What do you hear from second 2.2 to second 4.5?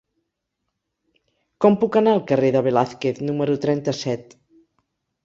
carrer de Velázquez número trenta-set?